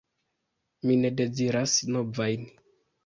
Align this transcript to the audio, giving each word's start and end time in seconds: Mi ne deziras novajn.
Mi 0.87 0.95
ne 1.03 1.11
deziras 1.19 1.77
novajn. 1.97 2.49